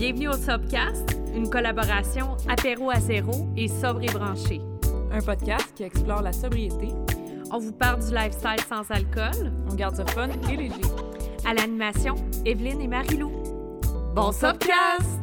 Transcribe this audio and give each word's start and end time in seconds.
Bienvenue 0.00 0.28
au 0.28 0.32
Sobcast, 0.32 1.14
une 1.34 1.50
collaboration 1.50 2.34
apéro 2.48 2.90
à 2.90 2.98
zéro 3.00 3.50
et 3.54 3.68
sobre 3.68 4.02
et 4.02 4.06
branché. 4.06 4.62
Un 5.12 5.20
podcast 5.20 5.74
qui 5.76 5.82
explore 5.82 6.22
la 6.22 6.32
sobriété. 6.32 6.88
On 7.52 7.58
vous 7.58 7.72
parle 7.72 8.00
du 8.02 8.14
lifestyle 8.14 8.64
sans 8.66 8.90
alcool. 8.90 9.52
On 9.70 9.74
garde 9.74 9.96
ça 9.96 10.06
fun 10.06 10.30
et 10.50 10.56
léger. 10.56 10.80
À 11.46 11.52
l'animation, 11.52 12.14
Evelyne 12.46 12.80
et 12.80 12.88
Marilou. 12.88 13.28
Bon, 13.28 14.14
bon 14.14 14.32
Sobcast! 14.32 15.20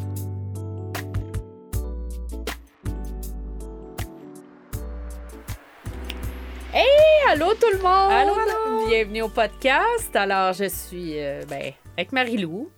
Hey, 6.72 6.86
allô 7.32 7.52
tout 7.56 7.72
le 7.74 7.80
monde! 7.80 8.12
Allô, 8.12 8.34
allô! 8.34 8.88
Bienvenue 8.90 9.24
au 9.24 9.30
podcast. 9.30 10.16
Alors, 10.16 10.54
je 10.54 10.70
suis 10.70 11.20
euh, 11.20 11.42
ben, 11.50 11.74
avec 11.98 12.12
Marilou. 12.12 12.70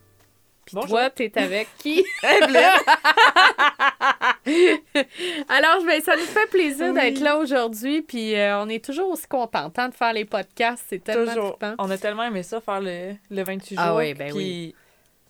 Puis 0.71 0.87
toi, 0.87 1.09
t'es 1.09 1.31
avec 1.35 1.67
qui? 1.77 2.05
Alors, 5.49 5.83
ben, 5.85 6.01
ça 6.01 6.15
nous 6.15 6.25
fait 6.25 6.49
plaisir 6.49 6.93
d'être 6.93 7.19
là 7.19 7.37
aujourd'hui. 7.37 8.01
Puis 8.01 8.35
euh, 8.35 8.61
on 8.61 8.69
est 8.69 8.83
toujours 8.83 9.11
aussi 9.11 9.27
contents 9.27 9.67
de 9.67 9.93
faire 9.93 10.13
les 10.13 10.25
podcasts. 10.25 10.85
C'est 10.87 11.03
tellement 11.03 11.33
toujours. 11.33 11.59
On 11.77 11.89
a 11.89 11.97
tellement 11.97 12.23
aimé 12.23 12.43
ça, 12.43 12.61
faire 12.61 12.81
le, 12.81 13.15
le 13.29 13.43
28 13.43 13.75
ah 13.77 13.87
jours. 13.87 13.97
oui, 13.97 14.13
ben 14.13 14.31
oui. 14.33 14.75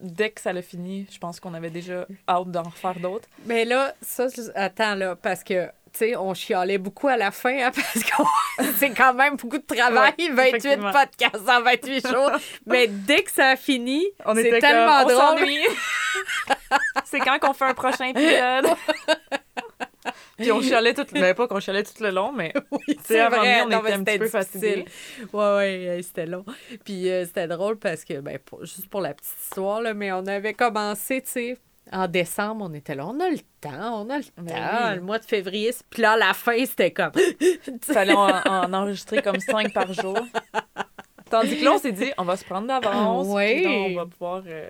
Dès 0.01 0.29
que 0.29 0.39
ça 0.39 0.53
l'a 0.53 0.61
fini, 0.61 1.07
je 1.11 1.17
pense 1.17 1.41
qu'on 1.41 1.53
avait 1.53 1.69
déjà 1.69 2.05
hâte 2.27 2.51
d'en 2.51 2.63
refaire 2.63 2.97
d'autres. 2.99 3.27
Mais 3.45 3.65
là, 3.65 3.93
ça, 4.01 4.27
attends, 4.55 4.95
là, 4.95 5.17
parce 5.17 5.43
que 5.43 5.67
sais, 5.97 6.15
on 6.15 6.33
chialait 6.33 6.77
beaucoup 6.77 7.07
à 7.07 7.17
la 7.17 7.31
fin 7.31 7.67
hein, 7.67 7.71
parce 7.75 8.03
que 8.03 8.63
c'est 8.77 8.91
quand 8.91 9.13
même 9.13 9.35
beaucoup 9.35 9.57
de 9.57 9.65
travail, 9.75 10.13
28 10.31 10.77
podcasts 10.77 11.49
en 11.49 11.61
28 11.61 12.07
jours. 12.13 12.31
Mais 12.65 12.87
dès 12.87 13.23
que 13.23 13.31
ça 13.31 13.49
a 13.49 13.55
fini, 13.55 14.05
c'est 14.35 14.59
tellement 14.59 15.03
drôle. 15.03 15.47
c'est 17.05 17.19
quand 17.19 17.39
qu'on 17.39 17.53
fait 17.53 17.65
un 17.65 17.73
prochain 17.73 18.05
épisode. 18.05 18.75
Puis 20.37 20.51
on 20.51 20.61
chialait 20.61 20.93
tout, 20.93 21.05
mais 21.13 21.33
pas 21.33 21.47
qu'on 21.47 21.59
chialait 21.59 21.83
tout 21.83 22.01
le 22.01 22.11
long, 22.11 22.31
mais 22.31 22.53
oui, 22.71 22.97
c'est 23.03 23.27
vrai. 23.27 23.61
on 23.63 23.67
était 23.67 23.93
un 23.93 24.03
petit 24.03 24.19
peu 24.19 24.27
fatigués. 24.27 24.85
Ouais, 25.33 25.55
ouais, 25.55 25.99
c'était 26.01 26.25
long. 26.25 26.45
Puis 26.85 27.09
euh, 27.09 27.25
c'était 27.25 27.47
drôle 27.47 27.77
parce 27.77 28.05
que, 28.05 28.19
ben, 28.19 28.39
juste 28.61 28.89
pour 28.89 29.01
la 29.01 29.13
petite 29.13 29.35
histoire, 29.43 29.81
là, 29.81 29.93
mais 29.93 30.11
on 30.11 30.25
avait 30.27 30.53
commencé, 30.53 31.21
tu 31.21 31.29
sais, 31.29 31.57
en 31.91 32.07
décembre, 32.07 32.67
on 32.69 32.73
était 32.73 32.95
là, 32.95 33.07
on 33.07 33.19
a 33.19 33.29
le 33.29 33.39
temps, 33.61 34.03
on 34.03 34.09
a 34.09 34.17
le 34.17 34.23
temps. 34.23 34.95
Le 34.95 35.01
mois 35.01 35.19
de 35.19 35.25
février, 35.25 35.71
puis 35.89 36.01
là, 36.01 36.17
la 36.17 36.33
fin, 36.33 36.57
c'était 36.65 36.91
comme. 36.91 37.11
Fallait 37.81 38.13
en, 38.13 38.73
enregistrer 38.73 39.21
comme 39.21 39.39
cinq 39.39 39.73
par 39.73 39.91
jour. 39.93 40.19
Tandis 41.29 41.57
que 41.57 41.65
là, 41.65 41.73
on 41.73 41.77
s'est 41.77 41.91
dit, 41.91 42.11
on 42.17 42.23
va 42.23 42.35
se 42.37 42.45
prendre 42.45 42.67
d'avance. 42.67 43.27
Oui. 43.29 43.65
on 43.67 43.95
va 43.95 44.05
pouvoir. 44.05 44.43
Euh, 44.47 44.69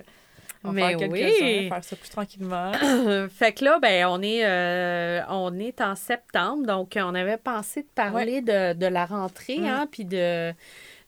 Mais 0.65 0.97
faire 0.97 1.09
oui. 1.09 1.69
faire 1.69 1.83
ça 1.83 1.95
plus 1.95 2.09
tranquillement. 2.09 2.71
fait 3.29 3.53
que 3.53 3.65
là, 3.65 3.79
ben, 3.81 4.07
on 4.07 4.21
est, 4.21 4.45
euh, 4.45 5.21
on 5.29 5.57
est 5.57 5.81
en 5.81 5.95
septembre, 5.95 6.65
donc 6.65 6.97
on 6.97 7.15
avait 7.15 7.37
pensé 7.37 7.83
de 7.83 7.89
parler 7.95 8.41
de, 8.41 8.73
de, 8.73 8.85
la 8.85 9.05
rentrée, 9.05 9.59
mm. 9.59 9.65
hein, 9.65 9.87
puis 9.89 10.05
de 10.05 10.53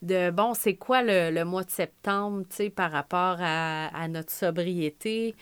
de 0.01 0.31
bon, 0.31 0.53
c'est 0.53 0.75
quoi 0.75 1.03
le, 1.03 1.43
mois 1.43 1.63
de 1.63 1.69
septembre, 1.69 2.43
tu 2.49 2.55
sais, 2.55 2.69
par 2.69 2.91
rapport 2.91 3.37
à, 3.39 4.07
notre 4.07 4.31
sobriété? 4.31 5.35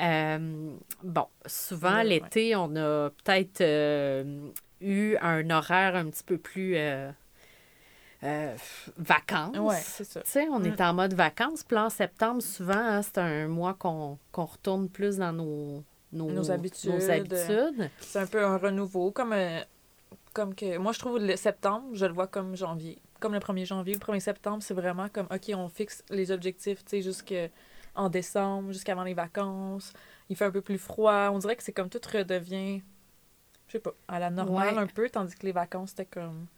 Euh, 0.00 0.70
bon, 1.02 1.26
souvent, 1.46 2.02
l'été, 2.02 2.54
on 2.56 2.76
a 2.76 3.10
peut-être 3.10 3.60
euh, 3.60 4.48
eu 4.80 5.16
un 5.20 5.48
horaire 5.50 5.96
un 5.96 6.06
petit 6.10 6.24
peu 6.24 6.38
plus. 6.38 6.76
Euh, 6.76 7.10
vacances. 8.96 9.56
Oui, 9.58 9.74
c'est 9.82 10.04
ça. 10.04 10.22
Tu 10.22 10.30
sais, 10.30 10.46
on 10.50 10.62
est 10.64 10.80
en 10.80 10.94
mode 10.94 11.12
vacances. 11.12 11.62
Puis 11.62 11.76
en 11.76 11.90
septembre, 11.90 12.40
souvent, 12.40 12.72
hein, 12.74 13.02
c'est 13.02 13.18
un 13.18 13.48
mois 13.48 13.74
qu'on 13.74 14.18
retourne 14.32 14.88
plus 14.88 15.18
dans 15.18 15.32
nos, 15.32 15.84
nos, 16.12 16.50
habitudes. 16.50 17.00
C'est 18.00 18.18
un 18.18 18.26
peu 18.26 18.42
un 18.42 18.56
renouveau, 18.56 19.10
comme, 19.10 19.34
comme 20.32 20.54
que... 20.54 20.78
Moi, 20.78 20.92
je 20.92 21.00
trouve 21.00 21.18
le 21.18 21.36
septembre, 21.36 21.88
je 21.92 22.06
le 22.06 22.14
vois 22.14 22.26
comme 22.26 22.56
janvier 22.56 22.98
comme 23.24 23.32
le 23.32 23.40
1er 23.40 23.64
janvier, 23.64 23.94
le 23.94 24.00
1er 24.00 24.20
septembre, 24.20 24.62
c'est 24.62 24.74
vraiment 24.74 25.08
comme, 25.08 25.26
OK, 25.30 25.50
on 25.54 25.70
fixe 25.70 26.04
les 26.10 26.30
objectifs, 26.30 26.84
tu 26.84 26.90
sais, 26.90 27.00
jusqu'en 27.00 28.10
décembre, 28.10 28.70
jusqu'avant 28.70 29.02
les 29.02 29.14
vacances. 29.14 29.94
Il 30.28 30.36
fait 30.36 30.44
un 30.44 30.50
peu 30.50 30.60
plus 30.60 30.76
froid. 30.76 31.30
On 31.32 31.38
dirait 31.38 31.56
que 31.56 31.62
c'est 31.62 31.72
comme 31.72 31.88
tout 31.88 32.02
redevient, 32.12 32.82
je 33.68 33.72
sais 33.72 33.78
pas, 33.78 33.94
à 34.08 34.18
la 34.18 34.28
normale 34.28 34.76
un 34.76 34.86
peu, 34.86 35.08
tandis 35.08 35.34
que 35.36 35.46
les 35.46 35.52
vacances, 35.52 35.90
c'était 35.90 36.04
comme... 36.04 36.48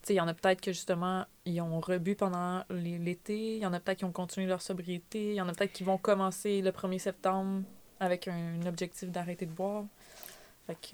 Tu 0.00 0.06
sais, 0.06 0.14
il 0.14 0.16
y 0.16 0.20
en 0.22 0.28
a 0.28 0.32
peut-être 0.32 0.62
que, 0.62 0.72
justement, 0.72 1.26
ils 1.44 1.60
ont 1.60 1.78
rebu 1.78 2.14
pendant 2.14 2.64
l'été. 2.70 3.56
Il 3.56 3.62
y 3.62 3.66
en 3.66 3.74
a 3.74 3.80
peut-être 3.80 3.98
qui 3.98 4.04
ont 4.06 4.12
continué 4.12 4.46
leur 4.46 4.62
sobriété. 4.62 5.32
Il 5.32 5.34
y 5.34 5.42
en 5.42 5.48
a 5.50 5.52
peut-être 5.52 5.74
qui 5.74 5.84
vont 5.84 5.98
commencer 5.98 6.62
le 6.62 6.70
1er 6.70 7.00
septembre 7.00 7.64
avec 8.00 8.28
un 8.28 8.64
objectif 8.64 9.10
d'arrêter 9.10 9.44
de 9.44 9.52
boire. 9.52 9.84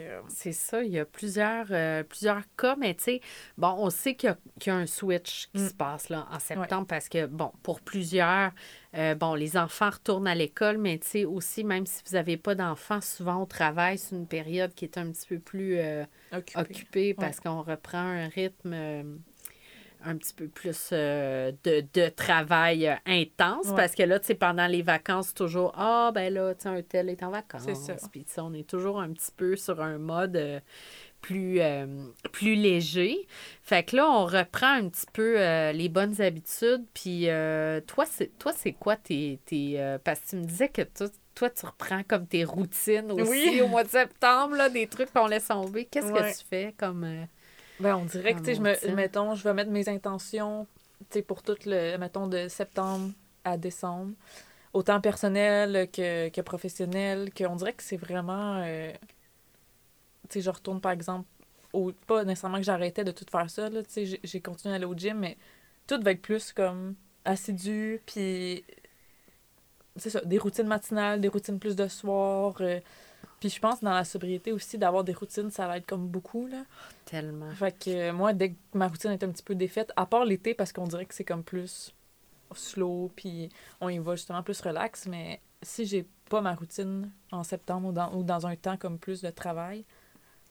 Euh, 0.00 0.20
c'est 0.28 0.52
ça, 0.52 0.82
il 0.82 0.92
y 0.92 0.98
a 0.98 1.04
plusieurs, 1.04 1.66
euh, 1.70 2.02
plusieurs 2.02 2.42
cas, 2.56 2.76
mais 2.76 2.94
tu 2.94 3.04
sais, 3.04 3.20
bon, 3.58 3.74
on 3.78 3.90
sait 3.90 4.14
qu'il 4.14 4.36
y, 4.66 4.70
a 4.70 4.74
un 4.74 4.86
switch 4.86 5.48
qui 5.52 5.62
mm. 5.62 5.68
se 5.68 5.74
passe 5.74 6.08
là, 6.08 6.26
en 6.30 6.38
septembre 6.38 6.86
parce 6.86 7.08
que, 7.08 7.26
bon, 7.26 7.50
pour 7.62 7.80
plusieurs, 7.80 8.52
euh, 8.96 9.14
bon, 9.14 9.34
les 9.34 9.56
enfants 9.56 9.90
retournent 9.90 10.28
à 10.28 10.34
l'école, 10.34 10.78
mais 10.78 10.98
tu 10.98 11.08
sais, 11.08 11.24
aussi, 11.24 11.64
même 11.64 11.86
si 11.86 12.02
vous 12.06 12.14
n'avez 12.14 12.36
pas 12.36 12.54
d'enfants, 12.54 13.00
souvent 13.00 13.42
au 13.42 13.46
travail, 13.46 13.98
c'est 13.98 14.14
une 14.14 14.26
période 14.26 14.74
qui 14.74 14.84
est 14.84 14.98
un 14.98 15.10
petit 15.10 15.26
peu 15.26 15.38
plus 15.38 15.78
occupée, 16.54 17.14
parce 17.14 17.40
qu'on 17.40 17.62
reprend 17.62 17.98
un 17.98 18.28
rythme 18.28 19.20
un 20.04 20.16
petit 20.16 20.34
peu 20.34 20.48
plus 20.48 20.90
euh, 20.92 21.52
de, 21.64 22.08
travail 22.08 22.88
euh, 22.88 22.94
intense 23.06 23.72
parce 23.74 23.94
que 23.94 24.02
là, 24.02 24.18
tu 24.18 24.26
sais, 24.26 24.34
pendant 24.34 24.66
les 24.66 24.82
vacances, 24.82 25.34
toujours 25.34 25.72
Ah, 25.76 26.10
ben 26.14 26.32
là, 26.32 26.54
tu 26.54 26.62
sais, 26.62 26.68
un 26.68 26.82
tel 26.82 27.08
est 27.08 27.22
en 27.22 27.30
vacances. 27.30 27.62
C'est 27.64 27.74
ça. 27.74 27.94
Puis, 28.10 28.26
on 28.38 28.52
est 28.54 28.68
toujours 28.68 29.00
un 29.00 29.12
petit 29.12 29.32
peu 29.36 29.56
sur 29.56 29.80
un 29.80 29.98
mode 29.98 30.36
euh, 30.36 30.60
plus, 31.20 31.60
plus 32.32 32.54
léger. 32.54 33.26
Fait 33.62 33.82
que 33.82 33.96
là, 33.96 34.10
on 34.10 34.26
reprend 34.26 34.74
un 34.74 34.88
petit 34.88 35.06
peu 35.12 35.36
les 35.72 35.88
bonnes 35.88 36.20
habitudes. 36.20 36.84
Puis, 36.92 37.28
toi, 37.86 38.04
c'est 38.06 38.38
toi, 38.38 38.52
c'est 38.54 38.72
quoi 38.72 38.96
tes. 38.96 39.40
tes 39.46 39.96
parce 40.04 40.20
que 40.20 40.30
tu 40.30 40.36
me 40.36 40.44
disais 40.44 40.68
que 40.68 40.82
toi, 41.34 41.48
tu 41.50 41.64
reprends 41.64 42.02
comme 42.02 42.26
tes 42.26 42.44
routines 42.44 43.10
aussi 43.10 43.62
au 43.62 43.68
mois 43.68 43.84
de 43.84 43.88
septembre, 43.88 44.56
là, 44.56 44.68
des 44.68 44.86
trucs 44.86 45.12
qu'on 45.14 45.26
laisse 45.26 45.48
tomber. 45.48 45.86
Qu'est-ce 45.86 46.12
que 46.12 46.38
tu 46.38 46.44
fais 46.46 46.74
comme. 46.76 47.26
Ben, 47.80 47.96
on 47.96 48.04
dirait 48.04 48.34
que, 48.34 48.38
tu 48.38 48.46
sais, 48.46 48.54
je 48.54 48.60
me, 48.60 48.94
mettons, 48.94 49.34
je 49.34 49.44
vais 49.44 49.54
mettre 49.54 49.70
mes 49.70 49.88
intentions, 49.88 50.66
tu 51.10 51.18
sais, 51.18 51.22
pour 51.22 51.42
tout 51.42 51.56
le, 51.66 51.96
mettons, 51.96 52.28
de 52.28 52.48
septembre 52.48 53.10
à 53.44 53.56
décembre, 53.56 54.12
autant 54.72 55.00
personnel 55.00 55.88
que, 55.90 56.28
que 56.28 56.40
professionnel, 56.40 57.32
qu'on 57.34 57.56
dirait 57.56 57.72
que 57.72 57.82
c'est 57.82 57.96
vraiment, 57.96 58.62
euh, 58.64 58.92
tu 60.28 60.34
sais, 60.34 60.40
je 60.40 60.50
retourne, 60.50 60.80
par 60.80 60.92
exemple, 60.92 61.26
au, 61.72 61.92
pas 62.06 62.24
nécessairement 62.24 62.58
que 62.58 62.64
j'arrêtais 62.64 63.04
de 63.04 63.10
tout 63.10 63.26
faire 63.30 63.50
ça, 63.50 63.68
tu 63.70 63.76
sais, 63.88 64.20
j'ai 64.22 64.40
continué 64.40 64.72
à 64.72 64.76
aller 64.76 64.84
au 64.84 64.94
gym, 64.94 65.18
mais 65.18 65.36
tout 65.86 66.00
va 66.00 66.12
être 66.12 66.22
plus 66.22 66.52
comme 66.52 66.94
assidu, 67.24 68.00
puis 68.06 68.64
c'est 69.96 70.10
ça, 70.10 70.20
des 70.22 70.38
routines 70.38 70.66
matinales, 70.66 71.20
des 71.20 71.28
routines 71.28 71.58
plus 71.58 71.76
de 71.76 71.88
soir, 71.88 72.54
euh, 72.60 72.80
puis 73.44 73.50
je 73.50 73.60
pense 73.60 73.82
dans 73.82 73.92
la 73.92 74.04
sobriété 74.04 74.52
aussi, 74.52 74.78
d'avoir 74.78 75.04
des 75.04 75.12
routines, 75.12 75.50
ça 75.50 75.66
va 75.66 75.76
être 75.76 75.84
comme 75.84 76.08
beaucoup, 76.08 76.46
là. 76.46 76.64
Tellement. 77.04 77.50
Fait 77.50 77.78
que 77.78 77.90
euh, 77.90 78.12
moi, 78.14 78.32
dès 78.32 78.52
que 78.52 78.56
ma 78.72 78.88
routine 78.88 79.10
est 79.10 79.22
un 79.22 79.28
petit 79.28 79.42
peu 79.42 79.54
défaite, 79.54 79.92
à 79.96 80.06
part 80.06 80.24
l'été, 80.24 80.54
parce 80.54 80.72
qu'on 80.72 80.86
dirait 80.86 81.04
que 81.04 81.12
c'est 81.12 81.24
comme 81.24 81.44
plus 81.44 81.92
slow, 82.54 83.12
puis 83.14 83.50
on 83.82 83.90
y 83.90 83.98
va 83.98 84.16
justement 84.16 84.42
plus 84.42 84.58
relax, 84.62 85.06
mais 85.06 85.42
si 85.60 85.84
j'ai 85.84 86.06
pas 86.30 86.40
ma 86.40 86.54
routine 86.54 87.12
en 87.32 87.44
septembre 87.44 87.88
ou 87.88 87.92
dans, 87.92 88.14
ou 88.14 88.22
dans 88.22 88.46
un 88.46 88.56
temps 88.56 88.78
comme 88.78 88.98
plus 88.98 89.20
de 89.20 89.28
travail, 89.28 89.84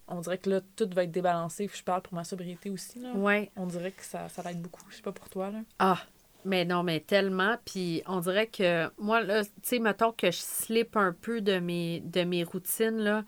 on 0.08 0.22
dirait 0.22 0.38
que 0.38 0.52
là, 0.52 0.62
tout 0.75 0.88
va 0.94 1.06
être 1.06 1.12
débalancé. 1.12 1.68
Je 1.74 1.84
parle 1.84 2.04
pour 2.04 2.14
ma 2.14 2.24
sobriété 2.24 2.70
aussi, 2.70 3.00
là. 3.00 3.12
Ouais. 3.14 3.50
On 3.56 3.66
dirait 3.66 3.92
que 3.92 4.04
ça, 4.04 4.30
ça 4.30 4.44
va 4.44 4.52
être 4.52 4.62
beaucoup. 4.62 4.84
Je 4.92 4.98
sais 4.98 5.02
pas 5.02 5.14
pour 5.14 5.30
toi, 5.30 5.50
là. 5.50 5.62
Ah, 5.80 5.98
mais 6.46 6.66
non, 6.66 6.84
mais 6.84 7.00
tellement. 7.00 7.58
Puis 7.66 8.04
on 8.08 8.20
dirait 8.20 8.48
que 8.48 8.90
moi, 8.98 9.22
là, 9.22 9.44
tu 9.44 9.52
sais, 9.64 9.80
mettons 9.80 10.12
que 10.12 10.31
je 10.31 10.38
slip 10.38 10.95
un 10.98 11.13
peu 11.13 11.42
de 11.42 11.60
mes, 11.60 12.01
de 12.01 12.24
mes 12.24 12.44
routines, 12.44 12.98
là. 12.98 13.24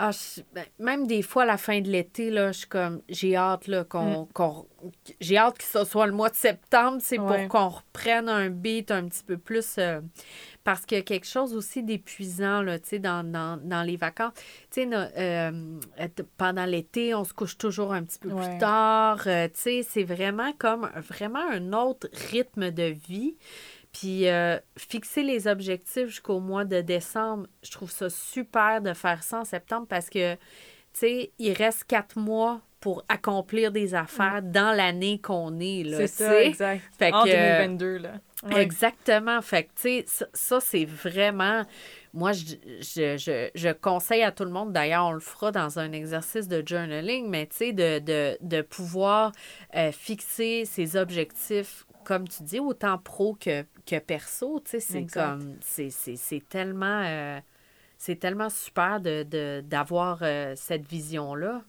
Ah, 0.00 0.12
ben, 0.52 0.64
même 0.78 1.08
des 1.08 1.22
fois, 1.22 1.42
à 1.42 1.46
la 1.46 1.56
fin 1.56 1.80
de 1.80 1.88
l'été, 1.88 2.30
là, 2.30 2.52
je 2.52 2.58
suis 2.58 2.68
comme, 2.68 3.02
j'ai 3.08 3.34
hâte, 3.34 3.66
là, 3.66 3.82
qu'on, 3.82 4.28
mm. 4.32 4.92
j'ai 5.20 5.36
hâte 5.36 5.58
que 5.58 5.64
ce 5.64 5.84
soit 5.84 6.06
le 6.06 6.12
mois 6.12 6.30
de 6.30 6.36
septembre, 6.36 6.98
c'est 7.00 7.16
pour 7.16 7.48
qu'on 7.48 7.68
reprenne 7.68 8.28
un 8.28 8.48
beat 8.48 8.92
un 8.92 9.08
petit 9.08 9.24
peu 9.24 9.36
plus. 9.36 9.74
Euh, 9.78 10.00
parce 10.62 10.86
qu'il 10.86 10.98
y 10.98 11.00
a 11.00 11.04
quelque 11.04 11.26
chose 11.26 11.52
aussi 11.52 11.82
d'épuisant, 11.82 12.62
là, 12.62 12.78
tu 12.78 12.90
sais, 12.90 12.98
dans, 13.00 13.24
dans, 13.24 13.82
les 13.82 13.96
vacances. 13.96 14.34
Tu 14.70 14.82
sais, 14.82 14.88
euh, 14.92 15.50
pendant 16.36 16.66
l'été, 16.66 17.14
on 17.14 17.24
se 17.24 17.32
couche 17.32 17.58
toujours 17.58 17.92
un 17.92 18.04
petit 18.04 18.18
peu 18.20 18.28
plus 18.28 18.58
tard. 18.58 19.22
Euh, 19.26 19.48
tu 19.48 19.60
sais, 19.60 19.82
c'est 19.82 20.04
vraiment 20.04 20.52
comme, 20.58 20.88
vraiment 21.08 21.42
un 21.50 21.72
autre 21.72 22.08
rythme 22.30 22.70
de 22.70 22.94
vie. 23.08 23.34
Puis 23.92 24.28
euh, 24.28 24.58
fixer 24.76 25.22
les 25.22 25.46
objectifs 25.46 26.08
jusqu'au 26.08 26.40
mois 26.40 26.64
de 26.64 26.80
décembre, 26.80 27.46
je 27.62 27.70
trouve 27.70 27.90
ça 27.90 28.10
super 28.10 28.80
de 28.80 28.92
faire 28.92 29.22
ça 29.22 29.40
en 29.40 29.44
septembre 29.44 29.86
parce 29.88 30.10
que, 30.10 30.34
tu 30.34 30.40
sais, 30.92 31.32
il 31.38 31.52
reste 31.52 31.84
quatre 31.84 32.18
mois 32.18 32.60
pour 32.80 33.04
accomplir 33.08 33.72
des 33.72 33.94
affaires 33.94 34.42
mm. 34.42 34.52
dans 34.52 34.76
l'année 34.76 35.20
qu'on 35.20 35.58
est. 35.58 35.84
C'est 35.96 36.06
ça, 36.06 36.42
exact. 36.42 36.82
en 37.12 37.24
2022, 37.24 37.98
là. 37.98 38.12
Exactement. 38.56 39.42
Fait 39.42 39.64
que, 39.64 39.68
tu 39.74 40.04
sais, 40.06 40.26
ça, 40.32 40.60
c'est 40.60 40.84
vraiment... 40.84 41.64
Moi, 42.14 42.32
je, 42.32 42.54
je, 42.80 43.50
je, 43.54 43.72
conseille 43.72 44.22
à 44.22 44.32
tout 44.32 44.44
le 44.44 44.50
monde, 44.50 44.72
d'ailleurs, 44.72 45.06
on 45.06 45.12
le 45.12 45.20
fera 45.20 45.52
dans 45.52 45.78
un 45.78 45.92
exercice 45.92 46.48
de 46.48 46.62
journaling, 46.64 47.28
mais 47.28 47.46
tu 47.46 47.56
sais, 47.56 47.72
de, 47.72 47.98
de, 47.98 48.38
de, 48.40 48.62
pouvoir 48.62 49.32
euh, 49.76 49.92
fixer 49.92 50.64
ses 50.64 50.96
objectifs, 50.96 51.84
comme 52.08 52.26
tu 52.26 52.42
dis, 52.42 52.58
autant 52.58 52.96
pro 52.96 53.34
que, 53.34 53.66
que 53.84 53.98
perso. 53.98 54.60
Tu 54.60 54.70
sais, 54.70 54.80
c'est 54.80 55.06
comme... 55.06 55.58
C'est 55.60 56.48
tellement... 56.48 57.02
Euh, 57.04 57.38
c'est 57.98 58.16
tellement 58.16 58.48
super 58.48 58.98
de, 59.00 59.60
d'avoir 59.60 60.20
euh, 60.22 60.54
cette 60.56 60.88
vision-là. 60.88 61.62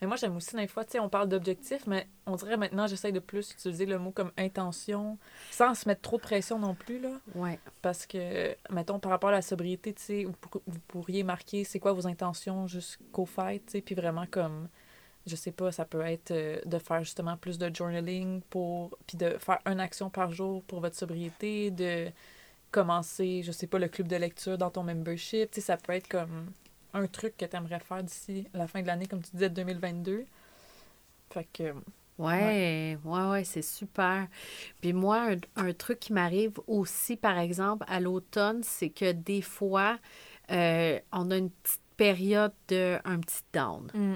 Mais 0.00 0.08
moi, 0.08 0.16
j'aime 0.16 0.36
aussi, 0.36 0.54
des 0.56 0.66
fois, 0.66 0.84
tu 0.84 0.92
sais, 0.92 0.98
on 0.98 1.08
parle 1.08 1.28
d'objectifs, 1.28 1.86
mais 1.86 2.06
on 2.26 2.36
dirait 2.36 2.58
maintenant, 2.58 2.86
j'essaye 2.86 3.12
de 3.12 3.20
plus 3.20 3.52
utiliser 3.52 3.86
le 3.86 3.98
mot 3.98 4.10
comme 4.10 4.32
intention, 4.36 5.16
sans 5.50 5.74
se 5.74 5.88
mettre 5.88 6.02
trop 6.02 6.18
de 6.18 6.22
pression 6.22 6.58
non 6.58 6.74
plus, 6.74 6.98
là. 6.98 7.12
Ouais. 7.34 7.58
Parce 7.80 8.04
que, 8.04 8.54
mettons, 8.70 8.98
par 8.98 9.10
rapport 9.10 9.30
à 9.30 9.32
la 9.32 9.42
sobriété, 9.42 9.94
tu 9.94 10.02
sais, 10.02 10.24
vous, 10.24 10.78
pourriez 10.88 11.22
marquer 11.22 11.64
c'est 11.64 11.78
quoi 11.78 11.92
vos 11.94 12.06
intentions 12.06 12.66
jusqu'au 12.66 13.24
fait, 13.24 13.60
tu 13.64 13.72
sais, 13.72 13.80
puis 13.80 13.94
vraiment 13.94 14.26
comme, 14.26 14.68
je 15.26 15.36
sais 15.36 15.52
pas, 15.52 15.72
ça 15.72 15.84
peut 15.84 16.02
être 16.02 16.30
euh, 16.30 16.58
de 16.64 16.78
faire 16.78 17.02
justement 17.04 17.36
plus 17.36 17.58
de 17.58 17.74
journaling 17.74 18.42
pour, 18.50 18.96
puis 19.06 19.16
de 19.16 19.36
faire 19.38 19.58
une 19.66 19.80
action 19.80 20.10
par 20.10 20.32
jour 20.32 20.62
pour 20.64 20.80
votre 20.80 20.96
sobriété, 20.96 21.70
de 21.70 22.10
commencer, 22.70 23.42
je 23.44 23.52
sais 23.52 23.66
pas, 23.66 23.78
le 23.78 23.88
club 23.88 24.08
de 24.08 24.16
lecture 24.16 24.58
dans 24.58 24.70
ton 24.70 24.82
membership, 24.82 25.50
tu 25.50 25.56
sais, 25.56 25.66
ça 25.66 25.76
peut 25.76 25.92
être 25.92 26.08
comme 26.08 26.50
un 26.94 27.06
truc 27.06 27.36
que 27.36 27.44
tu 27.44 27.56
aimerais 27.56 27.80
faire 27.80 28.02
d'ici 28.02 28.48
la 28.54 28.66
fin 28.66 28.82
de 28.82 28.86
l'année, 28.86 29.06
comme 29.06 29.22
tu 29.22 29.30
disais, 29.32 29.50
2022. 29.50 30.24
Fait 31.30 31.48
que. 31.52 31.74
Ouais, 32.18 32.98
ouais, 33.04 33.28
ouais, 33.30 33.44
c'est 33.44 33.62
super. 33.62 34.28
Puis 34.80 34.92
moi, 34.92 35.30
un, 35.56 35.72
truc 35.72 35.98
qui 35.98 36.12
m'arrive 36.12 36.60
aussi, 36.66 37.16
par 37.16 37.38
exemple, 37.38 37.84
à 37.88 38.00
l'automne, 38.00 38.62
c'est 38.62 38.90
que 38.90 39.12
des 39.12 39.42
fois, 39.42 39.98
euh, 40.50 41.00
on 41.10 41.30
a 41.30 41.36
une 41.36 41.50
petite 41.50 41.80
période 41.96 42.52
de 42.68 42.98
un 43.04 43.18
petit 43.18 43.42
down. 43.52 43.90
Mm. 43.94 44.14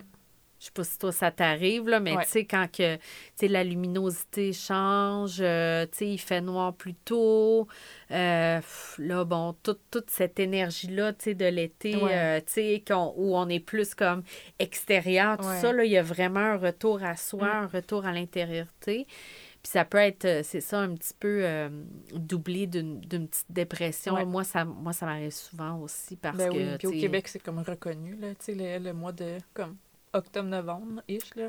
Je 0.66 0.70
sais 0.70 0.72
pas 0.74 0.84
si 0.84 0.98
toi 0.98 1.12
ça 1.12 1.30
t'arrive, 1.30 1.88
là, 1.88 2.00
mais 2.00 2.16
tu 2.24 2.26
sais, 2.26 2.44
quand 2.44 2.66
que, 2.72 2.98
la 3.40 3.62
luminosité 3.62 4.52
change, 4.52 5.36
euh, 5.38 5.86
tu 5.86 5.98
sais, 5.98 6.08
il 6.08 6.18
fait 6.18 6.40
noir 6.40 6.74
plus 6.74 6.94
tôt. 6.94 7.68
Euh, 8.10 8.60
là, 8.98 9.24
bon, 9.24 9.54
toute 9.62 10.10
cette 10.10 10.40
énergie-là, 10.40 11.12
tu 11.12 11.24
sais, 11.24 11.34
de 11.34 11.44
l'été, 11.44 11.94
euh, 11.94 12.40
tu 12.40 12.52
sais, 12.52 12.84
où 12.90 13.36
on 13.36 13.48
est 13.48 13.60
plus 13.60 13.94
comme 13.94 14.24
extérieur, 14.58 15.36
tout 15.36 15.44
ça, 15.44 15.72
là, 15.72 15.84
il 15.84 15.92
y 15.92 15.98
a 15.98 16.02
vraiment 16.02 16.40
un 16.40 16.56
retour 16.56 17.04
à 17.04 17.14
soi, 17.14 17.46
mm. 17.46 17.62
un 17.62 17.66
retour 17.68 18.04
à 18.04 18.12
l'intériorité. 18.12 19.06
Puis 19.62 19.70
ça 19.70 19.84
peut 19.84 19.98
être, 19.98 20.42
c'est 20.42 20.60
ça, 20.60 20.80
un 20.80 20.94
petit 20.94 21.14
peu 21.18 21.44
doublé 22.12 22.66
d'une 22.66 23.00
petite 23.00 23.46
dépression. 23.50 24.26
Moi, 24.26 24.42
ça, 24.42 24.64
moi, 24.64 24.92
ça 24.92 25.06
m'arrive 25.06 25.30
souvent 25.30 25.78
aussi 25.78 26.16
parce 26.16 26.38
ben 26.38 26.52
que. 26.52 26.76
Puis 26.78 26.88
au 26.88 26.90
Québec, 26.90 27.28
c'est 27.28 27.40
comme 27.40 27.60
reconnu, 27.60 28.16
là, 28.16 28.30
tu 28.30 28.46
sais, 28.46 28.54
le, 28.54 28.84
le 28.84 28.92
mois 28.92 29.12
de. 29.12 29.38
comme 29.54 29.76
octobre-novembre-ish, 30.12 31.34
là, 31.34 31.48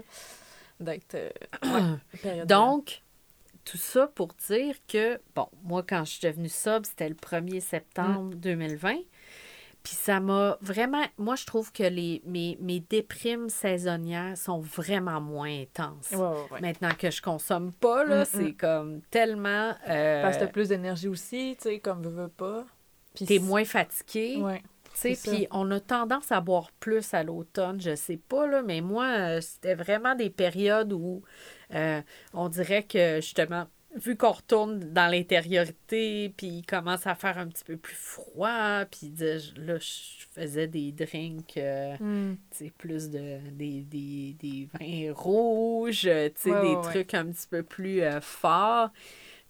d'être. 0.80 1.15
Euh, 1.15 2.45
Donc, 2.45 3.01
tout 3.65 3.77
ça 3.77 4.07
pour 4.07 4.30
dire 4.48 4.75
que, 4.88 5.19
bon, 5.36 5.48
moi, 5.63 5.83
quand 5.88 6.06
je 6.06 6.12
suis 6.12 6.27
devenue 6.27 6.50
sub, 6.50 6.86
c'était 6.86 7.09
le 7.09 7.15
1er 7.15 7.59
septembre 7.59 8.36
2020. 8.36 8.94
Mm. 8.94 8.98
Puis 9.83 9.95
ça 9.95 10.19
m'a 10.19 10.57
vraiment. 10.59 11.04
Moi, 11.18 11.36
je 11.36 11.45
trouve 11.45 11.71
que 11.71 11.83
les, 11.83 12.21
mes, 12.25 12.57
mes 12.59 12.81
déprimes 12.81 13.50
saisonnières 13.50 14.38
sont 14.38 14.60
vraiment 14.60 15.21
moins 15.21 15.62
intenses. 15.62 16.13
Maintenant 16.60 16.92
que 16.98 17.10
je 17.10 17.21
consomme 17.21 17.71
pas, 17.71 18.03
là, 18.03 18.24
mm, 18.24 18.25
c'est 18.25 18.51
mm. 18.51 18.57
comme 18.57 19.01
tellement. 19.12 19.74
Euh, 19.88 20.24
Parce 20.24 20.38
que 20.38 20.42
t'as 20.42 20.48
plus 20.48 20.69
d'énergie 20.69 21.07
aussi, 21.07 21.56
tu 21.57 21.69
sais, 21.69 21.80
comme 21.80 22.01
veux, 22.03 22.10
veux 22.10 22.27
pas. 22.27 22.65
Puis 23.15 23.25
t'es 23.25 23.39
moins 23.39 23.65
fatigué. 23.65 24.44
Puis 25.02 25.48
on 25.52 25.70
a 25.72 25.80
tendance 25.80 26.32
à 26.32 26.42
boire 26.42 26.72
plus 26.80 27.14
à 27.14 27.24
l'automne, 27.24 27.80
je 27.80 27.96
sais 27.96 28.18
pas, 28.18 28.48
là, 28.48 28.62
mais 28.62 28.82
moi, 28.82 29.06
euh, 29.06 29.42
c'était 29.42 29.76
vraiment 29.76 30.16
des 30.16 30.30
périodes 30.30 30.94
où 30.94 31.22
euh, 31.74 32.02
on 32.34 32.50
dirait 32.50 32.84
que 32.84 33.18
justement, 33.18 33.68
vu 33.96 34.16
qu'on 34.16 34.32
retourne 34.32 34.80
dans 34.80 35.10
l'intériorité, 35.12 36.34
puis 36.36 36.48
il 36.48 36.66
commence 36.66 37.08
à 37.08 37.16
faire 37.16 37.38
un 37.38 37.48
petit 37.48 37.64
peu 37.64 37.78
plus 37.78 37.96
froid, 37.96 38.86
puis 38.92 39.12
là, 39.20 39.78
je 39.78 40.26
faisais 40.32 40.68
des 40.68 40.92
drinks, 40.92 41.58
euh, 41.58 41.96
hmm. 42.00 42.38
tu 42.52 42.66
sais, 42.66 42.74
plus 42.78 43.10
de 43.10 43.40
des, 43.52 43.82
des, 43.82 44.36
des 44.40 44.70
vins 44.74 45.14
rouges, 45.14 46.02
tu 46.02 46.32
sais, 46.36 46.62
des 46.62 46.76
trucs 46.84 47.14
un 47.14 47.26
petit 47.26 47.48
peu 47.48 47.64
plus 47.64 48.02
forts. 48.22 48.92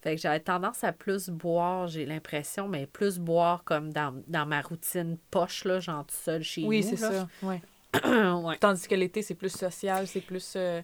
Fait 0.00 0.14
que 0.14 0.20
j'avais 0.20 0.40
tendance 0.40 0.84
à 0.84 0.92
plus 0.92 1.28
boire, 1.28 1.88
j'ai 1.88 2.06
l'impression, 2.06 2.68
mais 2.68 2.86
plus 2.86 3.18
boire 3.18 3.64
comme 3.64 3.92
dans, 3.92 4.46
ma 4.46 4.60
routine 4.60 5.18
poche, 5.30 5.64
là, 5.64 5.80
genre 5.80 6.06
tout 6.06 6.14
seul 6.14 6.42
chez 6.42 6.64
oui, 6.64 6.80
nous. 6.80 6.90
Oui, 6.90 6.96
c'est 6.96 6.96
ça. 6.96 7.28
Ouais. 7.42 8.56
Tandis 8.60 8.86
que 8.86 8.94
l'été, 8.94 9.22
c'est 9.22 9.34
plus 9.34 9.50
social, 9.50 10.06
c'est 10.06 10.20
plus 10.20 10.52
euh, 10.56 10.82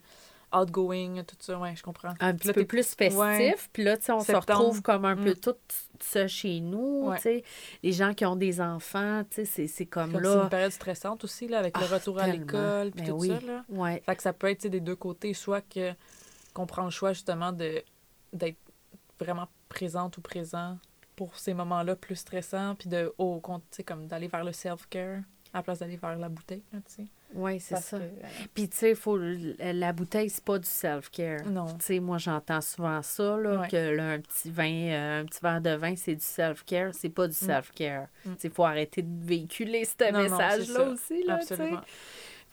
outgoing, 0.54 1.22
tout 1.24 1.36
ça. 1.38 1.58
Ouais, 1.58 1.74
je 1.76 1.82
comprends. 1.82 2.14
Un 2.18 2.34
petit 2.34 2.52
peu 2.52 2.64
plus 2.64 2.94
festif. 2.94 3.68
Puis 3.72 3.84
là, 3.84 3.96
tu 3.98 4.04
sais, 4.04 4.12
on 4.12 4.20
se 4.20 4.32
retrouve 4.32 4.82
comme 4.82 5.04
un 5.04 5.14
peu 5.14 5.32
mm. 5.32 5.36
tout 5.36 5.56
ça 6.00 6.26
chez 6.26 6.60
nous, 6.60 7.12
tu 7.16 7.22
sais. 7.22 7.44
Les 7.82 7.92
gens 7.92 8.14
qui 8.14 8.24
ont 8.24 8.36
des 8.36 8.60
enfants, 8.60 9.22
tu 9.30 9.44
sais, 9.44 9.66
c'est 9.66 9.86
comme, 9.86 10.18
là... 10.18 10.32
C'est 10.32 10.42
une 10.44 10.48
période 10.48 10.72
stressante 10.72 11.24
aussi, 11.24 11.46
là, 11.46 11.58
avec 11.58 11.76
le 11.76 11.84
ah, 11.90 11.94
retour 11.94 12.18
à 12.18 12.26
l'école, 12.26 12.90
puis 12.90 13.06
ben 13.06 13.10
tout 13.10 13.24
ça, 13.24 13.40
là. 13.40 13.64
Ouais. 13.68 14.02
Fait 14.06 14.16
que 14.16 14.22
ça 14.22 14.32
peut 14.32 14.48
être, 14.48 14.66
des 14.66 14.80
deux 14.80 14.96
côtés, 14.96 15.34
soit 15.34 15.60
que 15.60 15.92
qu'on 16.54 16.66
prend 16.66 16.84
le 16.84 16.90
choix, 16.90 17.12
justement, 17.12 17.52
de 17.52 17.82
d'être 18.32 18.58
vraiment 19.18 19.48
présente 19.68 20.18
ou 20.18 20.20
présent 20.20 20.78
pour 21.16 21.38
ces 21.38 21.54
moments-là 21.54 21.96
plus 21.96 22.16
stressants, 22.16 22.74
puis 22.74 22.88
de, 22.88 23.12
comme 23.84 24.06
d'aller 24.06 24.28
vers 24.28 24.44
le 24.44 24.52
self-care 24.52 25.20
à 25.54 25.58
la 25.58 25.62
place 25.62 25.78
d'aller 25.78 25.96
vers 25.96 26.18
la 26.18 26.28
bouteille, 26.28 26.64
tu 26.72 26.80
sais. 26.86 27.04
Oui, 27.32 27.58
c'est 27.60 27.76
ça. 27.76 27.96
Euh, 27.96 28.08
puis, 28.54 28.68
tu 28.68 28.76
sais, 28.76 28.94
faut, 28.94 29.16
la 29.16 29.92
bouteille, 29.92 30.30
c'est 30.30 30.44
pas 30.44 30.58
du 30.58 30.68
self-care. 30.68 31.46
Non. 31.46 31.66
Tu 31.66 31.84
sais, 31.84 32.00
moi, 32.00 32.18
j'entends 32.18 32.60
souvent 32.60 33.02
ça, 33.02 33.36
là, 33.36 33.66
que 33.68 33.76
là, 33.76 34.10
un 34.10 34.20
petit 34.20 34.50
vin, 34.50 34.88
euh, 34.90 35.20
un 35.20 35.24
petit 35.24 35.40
verre 35.42 35.60
de 35.60 35.70
vin, 35.70 35.94
c'est 35.96 36.14
du 36.14 36.24
self-care. 36.24 36.92
C'est 36.92 37.08
pas 37.08 37.26
du 37.26 37.32
mm. 37.32 37.46
self-care. 37.46 38.06
Mm. 38.24 38.34
Tu 38.34 38.40
sais, 38.40 38.48
il 38.48 38.54
faut 38.54 38.64
arrêter 38.64 39.02
de 39.02 39.24
véhiculer 39.24 39.84
ce 39.84 40.12
message-là 40.12 40.88
aussi, 40.90 41.24
là, 41.24 41.34
Absolument. 41.34 41.80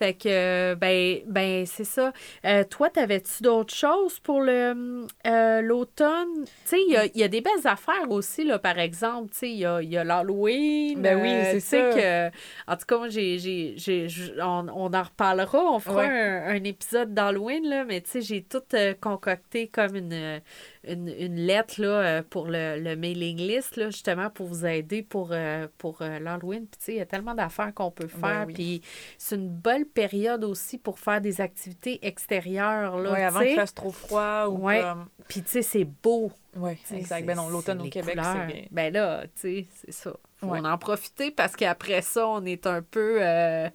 Fait 0.02 0.16
que, 0.16 0.74
ben, 0.74 1.20
ben 1.28 1.64
c'est 1.68 1.84
ça. 1.84 2.12
Euh, 2.44 2.64
toi, 2.64 2.90
t'avais-tu 2.90 3.44
d'autres 3.44 3.76
choses 3.76 4.18
pour 4.18 4.42
le 4.42 5.06
euh, 5.28 5.62
l'automne? 5.62 6.44
Tu 6.44 6.52
sais, 6.66 6.78
il 6.82 7.12
y 7.14 7.24
a, 7.24 7.28
des 7.28 7.42
belles 7.42 7.68
affaires 7.68 8.10
aussi, 8.10 8.44
là, 8.44 8.58
par 8.58 8.80
exemple. 8.80 9.30
Tu 9.30 9.38
sais, 9.38 9.50
il 9.52 9.60
y 9.60 9.66
a, 9.68 9.80
y 9.80 9.96
a 9.98 10.04
l'Halloween. 10.04 11.00
Ben 11.04 11.22
oui, 11.22 11.30
euh, 11.30 11.52
c'est 11.52 11.60
ça. 11.60 11.78
Que, 11.78 12.28
en 12.66 12.78
tout 12.78 12.86
cas, 12.88 12.98
moi, 12.98 13.10
j'ai, 13.10 13.38
j'ai, 13.38 13.76
j'ai, 13.78 14.10
on, 14.42 14.66
on, 14.70 14.92
en 14.92 15.04
reparlera. 15.04 15.60
On 15.72 15.78
fera 15.78 16.02
un, 16.02 16.64
épisode 16.64 17.14
d'Halloween, 17.14 17.70
là, 17.70 17.86
mais 17.86 18.02
tu 18.02 18.10
sais, 18.10 18.22
j'ai 18.22 18.42
tout 18.42 18.64
concocté 19.02 19.68
comme 19.68 19.96
une 19.96 20.42
une, 20.84 21.08
une 21.08 21.36
lettre 21.36 21.80
là, 21.80 21.88
euh, 21.88 22.24
pour 22.28 22.48
le, 22.48 22.80
le, 22.80 22.96
mailing 22.96 23.38
list, 23.38 23.78
là, 23.78 23.90
justement, 23.90 24.30
pour 24.30 24.48
vous 24.48 24.66
aider 24.66 25.04
pour, 25.04 25.30
euh, 25.32 25.68
pour 25.78 26.02
euh, 26.02 26.20
l'Halloween. 26.20 26.66
Puis, 26.66 26.80
tu 26.80 26.86
sais, 26.86 26.94
il 26.94 26.98
y 26.98 27.02
a 27.02 27.06
tellement 27.06 27.36
d'affaires 27.36 27.74
qu'on 27.74 27.92
peut 27.92 28.10
ben 28.16 28.28
faire. 28.28 28.48
Puis, 28.48 28.82
c'est 29.18 29.36
une 29.36 29.50
bonne 29.50 29.86
période 29.86 30.44
aussi 30.44 30.78
pour 30.78 31.00
faire 31.00 31.22
des 31.22 31.40
activités 31.42 32.00
extérieures. 32.06 32.98
Là, 32.98 33.14
oui, 33.14 33.22
avant 33.22 33.40
qu'il 33.42 33.56
fasse 33.56 33.74
trop 33.74 33.92
froid. 33.92 34.48
Ou 34.48 34.66
ouais. 34.66 34.82
Puis, 35.28 35.44
tu 35.44 35.52
sais, 35.52 35.62
c'est 35.62 35.88
beau. 36.04 36.32
Oui, 36.56 36.78
exact. 36.94 37.26
Ben 37.26 37.36
non, 37.36 37.50
l'automne 37.50 37.82
au 37.82 37.90
Québec, 37.90 38.20
c'est 38.22 38.46
bien. 38.46 38.66
Ben 38.72 38.94
là, 38.94 39.24
tu 39.28 39.32
sais, 39.36 39.68
c'est 39.74 39.92
ça. 39.92 40.14
Faut 40.38 40.56
en 40.56 40.78
profiter 40.80 41.30
parce 41.30 41.56
qu'après 41.56 42.02
ça, 42.02 42.28
on 42.28 42.44
est 42.46 42.66
un 42.66 42.82
peu. 42.82 43.20
Euh, 43.22 43.70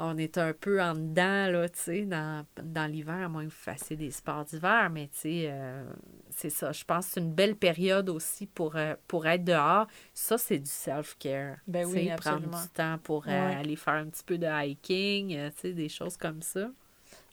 on 0.00 0.18
est 0.18 0.36
un 0.36 0.52
peu 0.52 0.82
en 0.82 0.94
dedans, 0.94 1.46
là, 1.46 1.68
tu 1.68 1.78
sais, 1.78 2.02
dans, 2.02 2.44
dans 2.60 2.90
l'hiver, 2.90 3.14
à 3.14 3.28
moins 3.28 3.44
que 3.44 3.50
vous 3.50 3.54
fassiez 3.54 3.96
des 3.96 4.10
sports 4.10 4.44
d'hiver. 4.44 4.90
Mais, 4.90 5.06
tu 5.06 5.18
sais, 5.20 5.46
euh, 5.48 5.84
c'est 6.30 6.50
ça. 6.50 6.72
Je 6.72 6.84
pense 6.84 7.06
que 7.06 7.12
c'est 7.12 7.20
une 7.20 7.32
belle 7.32 7.54
période 7.54 8.08
aussi 8.08 8.46
pour, 8.46 8.74
euh, 8.74 8.94
pour 9.06 9.26
être 9.26 9.44
dehors. 9.44 9.86
Ça, 10.12 10.38
c'est 10.38 10.58
du 10.58 10.70
self-care. 10.70 11.58
Ben 11.68 11.86
oui, 11.86 12.10
absolument. 12.10 12.48
Prendre 12.50 12.62
du 12.62 12.68
temps 12.70 12.98
pour 12.98 13.28
aller 13.28 13.76
faire 13.76 13.94
un 13.94 14.06
petit 14.06 14.24
peu 14.24 14.38
de 14.38 14.46
hiking, 14.46 15.38
tu 15.50 15.60
sais, 15.60 15.72
des 15.72 15.88
choses 15.88 16.16
comme 16.16 16.42
ça. 16.42 16.68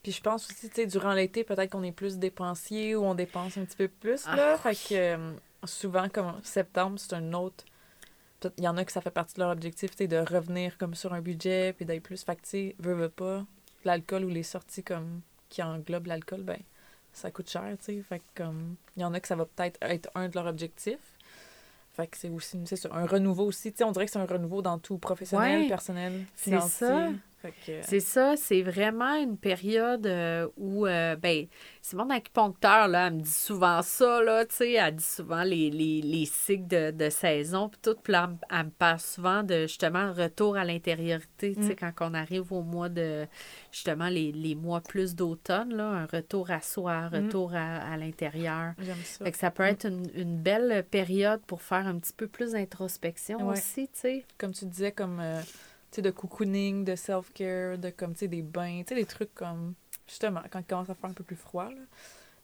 Puis 0.03 0.11
je 0.11 0.21
pense 0.21 0.49
aussi, 0.49 0.69
tu 0.69 0.75
sais, 0.75 0.85
durant 0.85 1.13
l'été, 1.13 1.43
peut-être 1.43 1.71
qu'on 1.71 1.83
est 1.83 1.93
plus 1.93 2.17
dépensier 2.17 2.95
ou 2.95 3.05
on 3.05 3.15
dépense 3.15 3.57
un 3.57 3.65
petit 3.65 3.77
peu 3.77 3.87
plus, 3.87 4.25
là. 4.25 4.53
Ah. 4.53 4.57
Fait 4.57 4.75
que 4.75 5.17
souvent, 5.65 6.09
comme 6.09 6.33
septembre, 6.43 6.99
c'est 6.99 7.13
un 7.13 7.33
autre 7.33 7.63
il 8.57 8.63
y 8.63 8.67
en 8.67 8.77
a 8.77 8.85
que 8.85 8.91
ça 8.91 9.01
fait 9.01 9.11
partie 9.11 9.35
de 9.35 9.41
leur 9.41 9.51
objectif, 9.51 9.95
de 9.95 10.17
revenir 10.17 10.77
comme 10.77 10.95
sur 10.95 11.13
un 11.13 11.21
budget, 11.21 11.73
puis 11.73 11.85
d'être 11.85 12.03
plus. 12.03 12.23
Fait 12.23 12.35
que, 12.35 12.41
tu 12.41 12.49
sais, 12.49 12.75
veut, 12.79 13.09
pas, 13.09 13.45
l'alcool 13.85 14.25
ou 14.25 14.29
les 14.29 14.43
sorties 14.43 14.83
comme 14.83 15.21
qui 15.49 15.61
englobent 15.61 16.07
l'alcool, 16.07 16.41
ben, 16.41 16.59
ça 17.13 17.31
coûte 17.31 17.49
cher, 17.49 17.75
tu 17.79 17.85
sais. 17.85 18.01
Fait 18.01 18.19
que, 18.19 18.43
comme, 18.43 18.75
il 18.97 19.01
y 19.01 19.05
en 19.05 19.13
a 19.13 19.19
que 19.19 19.27
ça 19.27 19.35
va 19.35 19.45
peut-être 19.45 19.77
être 19.81 20.09
un 20.15 20.27
de 20.27 20.35
leurs 20.35 20.47
objectifs. 20.47 20.97
Fait 21.93 22.07
que 22.07 22.17
c'est 22.17 22.29
aussi, 22.29 22.59
c'est 22.65 22.91
un 22.91 23.05
renouveau 23.05 23.45
aussi. 23.45 23.71
Tu 23.71 23.77
sais, 23.77 23.83
on 23.83 23.91
dirait 23.91 24.05
que 24.05 24.11
c'est 24.11 24.19
un 24.19 24.25
renouveau 24.25 24.63
dans 24.63 24.79
tout, 24.79 24.97
professionnel, 24.97 25.67
personnel, 25.67 26.25
financier. 26.35 26.87
ça. 26.87 27.09
C'est 27.81 27.99
ça, 27.99 28.35
c'est 28.37 28.61
vraiment 28.61 29.15
une 29.15 29.37
période 29.37 30.07
euh, 30.07 30.47
où, 30.57 30.85
euh, 30.85 31.15
ben, 31.15 31.47
c'est 31.81 31.97
mon 31.97 32.09
acupuncteur, 32.09 32.87
là, 32.87 33.07
elle 33.07 33.15
me 33.15 33.21
dit 33.21 33.29
souvent 33.29 33.81
ça, 33.81 34.21
là, 34.21 34.45
tu 34.45 34.55
sais, 34.55 34.73
elle 34.73 34.95
dit 34.95 35.03
souvent 35.03 35.43
les, 35.43 35.69
les, 35.69 36.25
cycles 36.25 36.67
de, 36.67 36.91
de, 36.91 37.09
saison, 37.09 37.69
puis 37.69 37.79
tout, 37.81 37.95
puis 38.01 38.13
là, 38.13 38.29
elle 38.49 38.65
me 38.65 38.71
parle 38.71 38.99
souvent 38.99 39.43
de, 39.43 39.63
justement, 39.63 40.13
retour 40.13 40.55
à 40.55 40.63
l'intériorité, 40.63 41.55
tu 41.55 41.63
sais, 41.63 41.73
mm. 41.73 41.93
quand 41.93 42.11
on 42.11 42.13
arrive 42.13 42.51
au 42.53 42.61
mois 42.61 42.89
de, 42.89 43.27
justement, 43.71 44.07
les, 44.07 44.31
les 44.31 44.55
mois 44.55 44.81
plus 44.81 45.15
d'automne, 45.15 45.75
là, 45.75 45.85
un 45.85 46.05
retour 46.05 46.49
à 46.51 46.61
soi, 46.61 46.93
un 46.93 47.09
mm. 47.09 47.25
retour 47.25 47.53
à, 47.55 47.93
à 47.93 47.97
l'intérieur. 47.97 48.73
ça. 49.03 49.25
Fait 49.25 49.31
que 49.31 49.37
ça 49.37 49.51
peut 49.51 49.63
mm. 49.63 49.67
être 49.67 49.85
une, 49.85 50.09
une, 50.15 50.37
belle 50.37 50.85
période 50.89 51.41
pour 51.45 51.61
faire 51.61 51.87
un 51.87 51.99
petit 51.99 52.13
peu 52.13 52.27
plus 52.27 52.51
d'introspection 52.51 53.47
aussi, 53.47 53.87
tu 53.89 53.99
sais. 53.99 54.25
Comme 54.37 54.53
tu 54.53 54.65
disais, 54.65 54.91
comme... 54.91 55.19
Euh, 55.19 55.41
de 56.01 56.11
cocooning, 56.11 56.83
de 56.83 56.95
self-care, 56.95 57.77
de 57.77 57.89
comme, 57.89 58.13
tu 58.13 58.19
sais, 58.19 58.27
des 58.27 58.41
bains, 58.41 58.81
tu 58.81 58.89
sais, 58.89 58.95
des 58.95 59.05
trucs 59.05 59.33
comme, 59.33 59.73
justement, 60.07 60.41
quand 60.49 60.59
il 60.59 60.65
commence 60.65 60.89
à 60.89 60.95
faire 60.95 61.09
un 61.09 61.13
peu 61.13 61.23
plus 61.23 61.35
froid, 61.35 61.69
là 61.69 61.81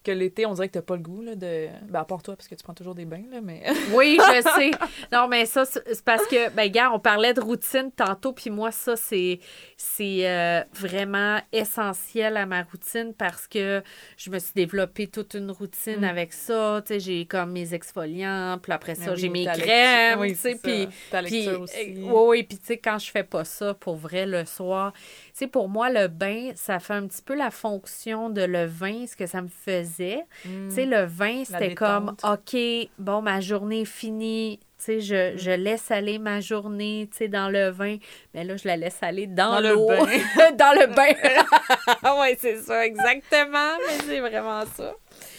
que 0.09 0.15
l'été, 0.15 0.45
on 0.45 0.53
dirait 0.53 0.67
que 0.67 0.73
t'as 0.73 0.81
pas 0.81 0.95
le 0.95 1.01
goût, 1.01 1.21
là, 1.21 1.35
de... 1.35 1.67
Ben, 1.89 1.99
à 1.99 2.05
part 2.05 2.23
toi, 2.23 2.35
parce 2.35 2.47
que 2.47 2.55
tu 2.55 2.63
prends 2.63 2.73
toujours 2.73 2.95
des 2.95 3.05
bains, 3.05 3.23
là, 3.31 3.41
mais... 3.41 3.63
oui, 3.93 4.17
je 4.19 4.41
sais. 4.41 4.71
Non, 5.11 5.27
mais 5.27 5.45
ça, 5.45 5.65
c'est 5.65 6.03
parce 6.03 6.25
que, 6.25 6.49
ben, 6.51 6.69
gars, 6.71 6.91
on 6.91 6.99
parlait 6.99 7.33
de 7.33 7.41
routine 7.41 7.91
tantôt, 7.95 8.33
puis 8.33 8.49
moi, 8.49 8.71
ça, 8.71 8.95
c'est 8.95 9.39
c'est 9.77 10.27
euh, 10.27 10.63
vraiment 10.73 11.39
essentiel 11.51 12.37
à 12.37 12.45
ma 12.45 12.63
routine 12.63 13.13
parce 13.17 13.47
que 13.47 13.83
je 14.17 14.29
me 14.29 14.39
suis 14.39 14.53
développé 14.55 15.07
toute 15.07 15.35
une 15.35 15.51
routine 15.51 16.01
mm. 16.01 16.03
avec 16.05 16.33
ça. 16.33 16.81
Tu 16.85 16.93
sais, 16.93 16.99
j'ai 16.99 17.25
comme 17.25 17.51
mes 17.51 17.73
exfoliants, 17.73 18.57
puis 18.61 18.71
après 18.71 18.95
ça, 18.95 19.15
j'ai 19.15 19.29
mes 19.29 19.45
crèmes, 19.45 20.25
tu 20.27 20.35
sais, 20.35 20.59
puis... 20.61 20.87
puis 21.25 21.49
oui, 21.49 22.09
oui, 22.11 22.43
puis 22.43 22.57
tu 22.57 22.65
sais, 22.65 22.77
quand 22.77 22.97
je 22.97 23.11
fais 23.11 23.23
pas 23.23 23.45
ça, 23.45 23.73
pour 23.73 23.95
vrai, 23.95 24.25
le 24.25 24.45
soir... 24.45 24.93
Tu 25.39 25.46
sais, 25.46 25.51
pour 25.51 25.69
moi, 25.69 25.89
le 25.89 26.10
bain, 26.10 26.51
ça 26.55 26.79
fait 26.79 26.96
un 26.96 27.08
petit 27.08 27.22
peu 27.22 27.34
la 27.34 27.50
fonction 27.50 28.29
de 28.29 28.41
le 28.41 28.65
vin, 28.65 29.08
ce 29.08 29.15
que 29.15 29.25
ça 29.25 29.41
me 29.41 29.48
faisait. 29.48 30.25
Tu 30.43 30.50
sais, 30.69 30.86
mm. 30.86 30.89
le 30.89 31.05
vin, 31.05 31.46
c'était 31.46 31.75
comme, 31.75 32.13
OK, 32.25 32.58
bon, 32.98 33.22
ma 33.22 33.39
journée 33.39 33.81
est 33.81 33.86
finie, 33.86 34.60
tu 34.77 34.84
sais, 34.84 35.00
je, 35.00 35.38
je, 35.38 35.51
laisse 35.51 35.91
aller 35.91 36.19
ma 36.19 36.41
journée, 36.41 37.08
tu 37.10 37.19
sais, 37.19 37.27
dans 37.29 37.48
le 37.48 37.69
vin. 37.69 37.96
Mais 38.34 38.43
là, 38.43 38.58
je 38.58 38.67
la 38.67 38.75
laisse 38.75 38.98
aller 39.01 39.27
dans, 39.27 39.62
l'eau. 39.62 39.88
dans 40.58 40.77
le 40.77 40.88
bain. 40.88 41.13
oui, 42.22 42.36
c'est 42.38 42.58
ça, 42.58 42.86
exactement. 42.86 43.77
Mais 43.88 43.98
c'est 44.05 44.19
vraiment 44.19 44.65
ça. 44.75 44.93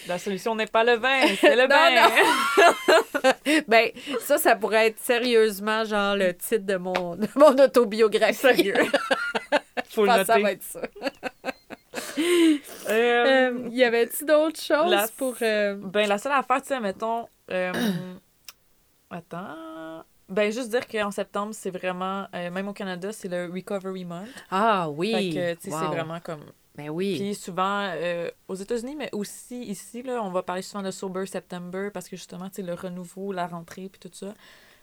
La 0.08 0.18
solution 0.18 0.54
n'est 0.54 0.66
pas 0.66 0.82
le 0.82 0.96
vin, 0.96 1.26
c'est 1.38 1.56
le 1.56 1.66
bain. 3.44 3.62
ben, 3.68 3.90
ça, 4.20 4.38
ça 4.38 4.56
pourrait 4.56 4.86
être 4.86 4.98
sérieusement, 4.98 5.84
genre, 5.84 6.16
le 6.16 6.34
titre 6.34 6.64
de 6.64 6.76
mon, 6.76 7.16
de 7.16 7.28
mon 7.36 7.52
autobiographie. 7.62 8.34
Sérieux. 8.34 8.74
Faut 9.90 10.04
le 10.04 10.12
noter. 10.12 10.24
ça 10.24 10.38
va 10.38 10.52
être 10.52 10.62
ça. 10.62 10.80
Euh, 12.88 12.90
euh, 12.90 13.68
y 13.70 13.84
avait-tu 13.84 14.24
d'autres 14.24 14.60
choses 14.60 15.10
pour. 15.16 15.36
Euh, 15.42 15.74
ben, 15.76 16.08
la 16.08 16.18
seule 16.18 16.32
affaire, 16.32 16.60
tu 16.60 16.68
sais, 16.68 16.80
mettons. 16.80 17.28
Attends. 19.10 20.04
Ben, 20.28 20.52
juste 20.52 20.70
dire 20.70 20.86
qu'en 20.86 21.10
septembre, 21.10 21.52
c'est 21.52 21.70
vraiment, 21.70 22.26
même 22.32 22.68
au 22.68 22.72
Canada, 22.72 23.12
c'est 23.12 23.28
le 23.28 23.50
Recovery 23.52 24.04
Month. 24.04 24.28
Ah 24.50 24.88
oui! 24.90 25.12
Fait 25.12 25.30
que, 25.30 25.54
tu 25.54 25.70
sais, 25.70 25.76
c'est 25.76 25.86
vraiment 25.86 26.20
comme. 26.20 26.44
Ben 26.76 26.88
oui. 26.88 27.16
Puis 27.16 27.34
souvent, 27.34 27.92
aux 28.48 28.54
États-Unis, 28.54 28.96
mais 28.96 29.10
aussi 29.12 29.62
ici, 29.62 30.02
là, 30.02 30.22
on 30.22 30.30
va 30.30 30.42
parler 30.42 30.62
souvent 30.62 30.82
de 30.82 30.90
Sober 30.90 31.26
September 31.26 31.90
parce 31.92 32.08
que 32.08 32.16
justement, 32.16 32.48
tu 32.48 32.56
sais, 32.56 32.62
le 32.62 32.74
renouveau, 32.74 33.32
la 33.32 33.46
rentrée, 33.46 33.88
puis 33.88 34.00
tout 34.00 34.10
ça. 34.12 34.34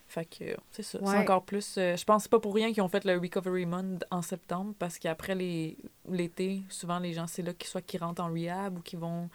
Fait 0.08 0.24
que 0.24 0.56
c'est 0.70 0.82
ça. 0.82 0.98
C'est 1.04 1.16
encore 1.18 1.44
plus. 1.44 1.76
Euh, 1.76 1.94
je 1.94 2.04
pense 2.04 2.28
pas 2.28 2.40
pour 2.40 2.54
rien 2.54 2.72
qu'ils 2.72 2.82
ont 2.82 2.88
fait 2.88 3.04
le 3.04 3.18
Recovery 3.18 3.66
Month 3.66 4.04
en 4.10 4.22
septembre 4.22 4.74
parce 4.78 4.98
qu'après 4.98 5.34
l'été, 5.34 6.62
souvent 6.70 6.98
les 6.98 7.12
gens, 7.12 7.26
c'est 7.26 7.42
là 7.42 7.52
qu'ils 7.52 7.68
soit 7.68 7.82
qui 7.82 7.98
rentrent 7.98 8.22
en 8.22 8.32
rehab 8.32 8.78
ou 8.78 8.80
qui 8.80 8.96
vont 8.96 9.28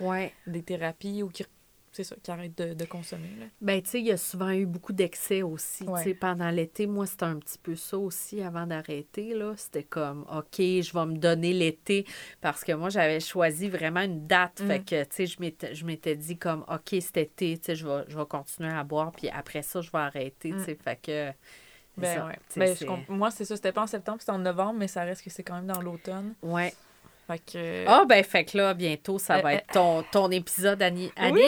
des 0.48 0.64
thérapies 0.64 1.22
ou 1.22 1.30
qui 1.30 1.46
c'est 1.94 2.04
ça, 2.04 2.16
qui 2.22 2.32
arrête 2.32 2.58
de, 2.58 2.74
de 2.74 2.86
consommer. 2.86 3.30
Là. 3.40 3.46
Ben, 3.62 3.80
tu 3.82 3.90
sais, 3.92 4.00
il 4.00 4.08
y 4.08 4.12
a 4.12 4.18
souvent 4.18 4.50
eu 4.50 4.66
beaucoup 4.66 4.94
d'excès 4.94 5.44
aussi. 5.44 5.86
Tu 5.86 6.04
sais, 6.04 6.14
pendant 6.16 6.50
l'été, 6.50 6.88
moi, 6.88 7.06
c'était 7.06 7.26
un 7.26 7.38
petit 7.38 7.60
peu 7.60 7.76
ça 7.76 8.00
aussi 8.00 8.42
avant 8.42 8.66
d'arrêter. 8.66 9.36
là. 9.36 9.54
C'était 9.56 9.84
comme, 9.84 10.26
OK, 10.36 10.58
je 10.58 10.92
vais 10.92 11.06
me 11.06 11.18
donner 11.18 11.54
l'été 11.54 12.06
parce 12.42 12.64
que 12.64 12.72
moi, 12.72 12.90
j'avais 12.90 13.20
choisi 13.20 13.70
vraiment 13.70 14.02
une 14.02 14.26
date. 14.26 14.60
Fait 14.66 14.80
mm. 14.80 14.86
que, 14.86 15.04
tu 15.04 15.28
sais, 15.28 15.74
je 15.74 15.86
m'étais 15.86 16.16
dit 16.16 16.38
comme, 16.38 16.66
OK, 16.68 17.00
cet 17.00 17.18
été, 17.18 17.58
tu 17.60 17.66
sais, 17.66 17.76
je 17.76 17.88
vais, 17.88 18.04
je 18.08 18.18
vais 18.18 18.26
continuer 18.26 18.72
à 18.72 18.84
boire, 18.84 19.12
puis 19.12 19.30
après 19.30 19.62
ça, 19.62 19.82
je 19.82 19.92
vais 19.92 20.00
arrêter. 20.00 20.50
Tu 20.50 20.56
mm. 20.56 20.66
sais, 20.66 20.76
fait 20.76 21.00
que. 21.00 21.32
Ben, 21.96 22.26
ouais. 22.26 22.40
Ben, 22.58 22.76
moi, 23.08 23.30
c'est 23.30 23.46
ça, 23.46 23.56
c'était 23.56 23.72
pas 23.72 23.84
en 23.84 23.88
septembre, 23.88 24.18
c'était 24.20 24.32
en 24.32 24.40
novembre, 24.40 24.80
mais 24.80 24.88
ça 24.88 25.04
reste 25.04 25.24
que 25.24 25.30
c'est 25.30 25.44
quand 25.44 25.56
même 25.56 25.68
dans 25.68 25.80
l'automne. 25.80 26.34
Ouais. 26.42 26.74
Fait 27.26 27.40
que... 27.40 27.86
Ah, 27.88 28.04
ben, 28.08 28.22
fait 28.22 28.44
que 28.44 28.58
là, 28.58 28.74
bientôt, 28.74 29.18
ça 29.18 29.40
va 29.40 29.50
euh, 29.50 29.54
être 29.54 29.68
ton, 29.72 30.04
ton 30.12 30.30
épisode, 30.30 30.82
Annie. 30.82 31.10
Oui! 31.32 31.42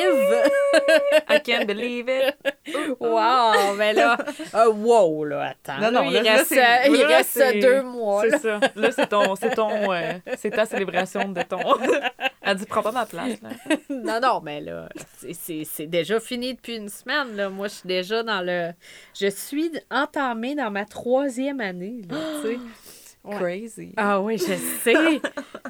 I 1.30 1.42
can't 1.44 1.68
believe 1.68 2.08
it! 2.08 2.34
wow! 3.02 3.76
Ben 3.78 3.94
là, 3.94 4.18
uh, 4.54 4.70
wow, 4.70 5.26
là, 5.26 5.50
attends. 5.50 5.82
Non, 5.82 5.92
non, 5.92 6.10
il 6.10 6.18
reste, 6.18 6.56
il 6.88 7.04
reste 7.04 7.60
deux 7.62 7.82
mois. 7.82 8.22
C'est 8.22 8.38
ça. 8.40 8.60
Là, 8.74 8.92
c'est 8.92 9.08
ton, 9.08 9.36
c'est 9.36 9.54
ton, 9.54 9.92
euh, 9.92 10.14
c'est 10.38 10.52
ta 10.52 10.66
célébration 10.66 11.28
de 11.28 11.42
ton... 11.42 11.60
Elle 12.42 12.58
dit, 12.58 12.66
prends 12.68 12.84
pas 12.84 12.92
ma 12.92 13.06
place, 13.06 13.42
là. 13.42 13.50
non, 13.90 14.20
non, 14.22 14.42
mais 14.42 14.62
là, 14.62 14.88
c'est 15.18 15.88
déjà 15.88 16.20
fini 16.22 16.54
depuis 16.54 16.78
une 16.78 16.90
semaine, 16.90 17.36
là. 17.36 17.50
Moi, 17.50 17.68
je 17.68 17.74
suis 17.74 17.88
déjà 17.88 18.24
dans 18.24 18.42
le... 18.42 18.72
Je 19.20 19.28
suis 19.28 19.72
entamée 19.92 20.56
dans 20.56 20.72
ma 20.72 20.86
troisième 20.86 21.60
année, 21.60 22.02
là, 22.10 22.18
tu 22.42 22.48
sais. 22.50 22.60
Crazy. 23.32 23.94
Ah 23.98 24.22
oui, 24.22 24.38
je 24.38 24.54
sais. 24.84 25.22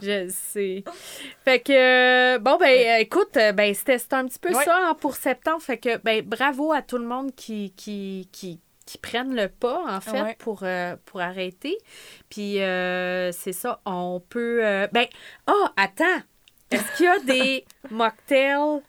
je 0.02 0.28
sais. 0.30 0.84
Fait 1.44 1.60
que, 1.60 2.38
bon, 2.40 2.58
ben, 2.58 3.00
écoute, 3.00 3.34
ben, 3.34 3.74
c'était 3.74 3.98
un 4.14 4.26
petit 4.26 4.40
peu 4.40 4.54
ça 4.54 4.90
hein, 4.90 4.98
pour 5.00 5.16
septembre. 5.16 5.62
Fait 5.62 5.78
que, 5.78 5.98
ben, 5.98 6.22
bravo 6.22 6.72
à 6.72 6.82
tout 6.82 6.98
le 6.98 7.06
monde 7.06 7.34
qui, 7.36 7.74
qui, 7.76 8.30
qui, 8.32 8.60
qui 8.86 8.98
prennent 8.98 9.36
le 9.36 9.50
pas, 9.50 9.84
en 9.88 10.02
fait, 10.02 10.38
pour, 10.38 10.60
euh, 10.64 10.96
pour 11.06 11.22
arrêter. 11.22 11.78
Puis, 12.30 12.62
euh, 12.62 13.32
c'est 13.32 13.54
ça, 13.54 13.82
on 13.86 14.22
peut. 14.30 14.64
Euh, 14.64 14.88
ben, 14.92 15.08
oh, 15.50 15.66
attends! 15.76 16.22
Est-ce 16.72 16.98
qu'il 16.98 17.06
y 17.06 17.10
a 17.10 17.20
des 17.20 17.66
mocktails 17.92 18.82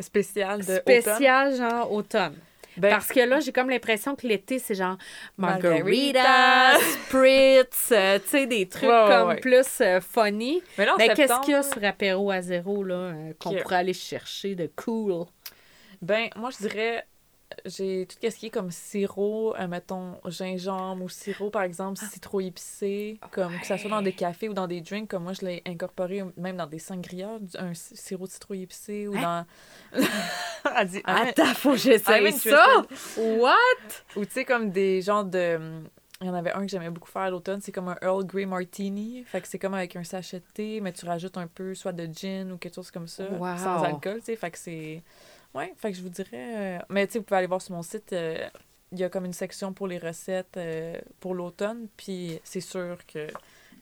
spécial 0.00 0.64
de 0.64 0.74
spécial 0.74 1.54
genre 1.56 1.92
automne? 1.92 2.36
Ben, 2.76 2.90
Parce 2.90 3.08
que 3.08 3.20
là, 3.20 3.40
j'ai 3.40 3.52
comme 3.52 3.68
l'impression 3.70 4.16
que 4.16 4.26
l'été, 4.26 4.58
c'est 4.58 4.74
genre 4.74 4.96
margarita, 5.36 6.78
spritz, 6.78 7.92
euh, 7.92 8.18
tu 8.18 8.28
sais, 8.28 8.46
des 8.46 8.68
trucs 8.68 8.88
comme 8.88 9.36
plus 9.36 9.80
euh, 9.80 10.00
funny. 10.00 10.62
Mais, 10.78 10.86
Mais 10.98 11.08
qu'est-ce 11.10 11.40
qu'il 11.40 11.52
y 11.52 11.56
a 11.56 11.62
sur 11.62 11.84
apéro 11.84 12.30
à 12.30 12.40
zéro, 12.40 12.82
là, 12.84 12.94
euh, 12.94 13.32
qu'on 13.38 13.54
pourrait 13.54 13.76
aller 13.76 13.92
chercher 13.92 14.54
de 14.54 14.70
cool? 14.76 15.26
Ben, 16.00 16.28
moi, 16.36 16.50
je 16.50 16.66
dirais 16.66 17.04
j'ai 17.64 18.06
tout 18.06 18.16
ce 18.20 18.36
qui 18.36 18.46
est 18.46 18.50
comme 18.50 18.70
sirop, 18.70 19.54
euh, 19.56 19.66
mettons 19.66 20.18
gingembre 20.26 21.04
ou 21.04 21.08
sirop, 21.08 21.50
par 21.50 21.62
exemple, 21.62 22.00
ah. 22.02 22.08
citron 22.10 22.40
épicé, 22.40 23.18
comme 23.30 23.58
que 23.58 23.66
ça 23.66 23.78
soit 23.78 23.90
dans 23.90 24.02
des 24.02 24.12
cafés 24.12 24.48
ou 24.48 24.54
dans 24.54 24.66
des 24.66 24.80
drinks, 24.80 25.08
comme 25.08 25.24
moi 25.24 25.32
je 25.32 25.44
l'ai 25.44 25.62
incorporé 25.66 26.22
même 26.36 26.56
dans 26.56 26.66
des 26.66 26.78
sangrias, 26.78 27.38
un 27.58 27.74
sirop 27.74 28.26
de 28.26 28.32
citron 28.32 28.54
épicé 28.54 29.08
ou 29.08 29.16
hein? 29.16 29.46
dans. 29.92 30.02
Elle 30.78 30.88
dit, 30.88 31.02
Attends, 31.04 31.54
faut 31.54 31.72
que 31.72 31.76
j'essaye 31.76 32.32
ça! 32.32 32.84
What? 33.16 33.56
Ou 34.16 34.24
tu 34.24 34.32
sais, 34.32 34.44
comme 34.44 34.70
des 34.70 35.02
genres 35.02 35.24
de. 35.24 35.82
Il 36.20 36.26
y 36.26 36.30
en 36.30 36.34
avait 36.34 36.52
un 36.52 36.60
que 36.60 36.68
j'aimais 36.68 36.88
beaucoup 36.88 37.10
faire 37.10 37.22
à 37.22 37.30
l'automne, 37.30 37.60
c'est 37.60 37.72
comme 37.72 37.88
un 37.88 37.96
Earl 38.00 38.24
Grey 38.24 38.46
Martini. 38.46 39.24
Fait 39.24 39.40
que 39.40 39.48
c'est 39.48 39.58
comme 39.58 39.74
avec 39.74 39.96
un 39.96 40.04
sachet 40.04 40.38
de 40.38 40.44
thé, 40.54 40.80
mais 40.80 40.92
tu 40.92 41.04
rajoutes 41.04 41.36
un 41.36 41.48
peu 41.48 41.74
soit 41.74 41.90
de 41.90 42.06
gin 42.06 42.52
ou 42.52 42.58
quelque 42.58 42.76
chose 42.76 42.92
comme 42.92 43.08
ça, 43.08 43.24
sans 43.58 43.82
alcool, 43.82 44.18
tu 44.18 44.26
sais. 44.26 44.36
Fait 44.36 44.52
que 44.52 44.58
c'est 44.58 45.02
oui, 45.54 45.64
fait 45.76 45.92
que 45.92 45.98
je 45.98 46.02
vous 46.02 46.08
dirais. 46.08 46.28
Euh, 46.32 46.78
mais 46.88 47.06
tu 47.06 47.12
sais, 47.14 47.18
vous 47.18 47.24
pouvez 47.24 47.38
aller 47.38 47.46
voir 47.46 47.62
sur 47.62 47.74
mon 47.74 47.82
site. 47.82 48.12
Euh, 48.12 48.48
il 48.90 48.98
y 48.98 49.04
a 49.04 49.08
comme 49.08 49.24
une 49.24 49.32
section 49.32 49.72
pour 49.72 49.86
les 49.86 49.98
recettes 49.98 50.56
euh, 50.56 50.98
pour 51.20 51.34
l'automne. 51.34 51.86
Puis 51.96 52.40
c'est 52.44 52.60
sûr 52.60 52.98
que. 53.06 53.28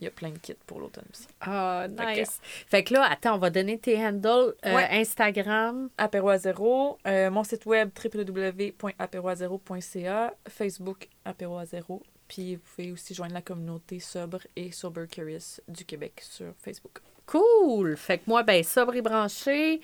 Il 0.01 0.05
y 0.05 0.07
a 0.07 0.11
plein 0.11 0.31
de 0.31 0.39
kits 0.39 0.55
pour 0.67 0.81
l'automne 0.81 1.05
aussi. 1.13 1.27
Ah, 1.43 1.87
nice. 1.87 2.41
Fait 2.43 2.83
que, 2.83 2.95
là, 2.95 3.05
attends, 3.05 3.35
on 3.35 3.39
va 3.39 3.51
donner 3.51 3.79
tes 3.79 3.99
handles. 3.99 4.55
Instagram. 4.65 5.91
Apéro 5.99 6.31
à 6.31 6.39
zéro. 6.39 6.97
mon 7.05 7.45
site 7.45 7.67
web 7.67 7.91
www.apéroazéro.ca. 8.03 10.35
Facebook 10.49 11.07
Apéro 11.27 11.59
à 11.59 11.67
zéro. 11.67 12.03
Puis 12.31 12.55
vous 12.55 12.63
pouvez 12.77 12.93
aussi 12.93 13.13
joindre 13.13 13.35
la 13.35 13.43
communauté 13.43 13.99
Sobre 13.99 14.39
et 14.55 14.71
Sober 14.71 15.07
Curious 15.11 15.61
du 15.67 15.85
Québec 15.85 16.21
sur 16.23 16.55
Facebook. 16.59 17.01
Cool! 17.27 17.97
Fait 17.97 18.19
que 18.19 18.23
moi, 18.29 18.45
ben, 18.45 18.63
sobre 18.63 18.95
et 18.95 19.03
branché 19.03 19.81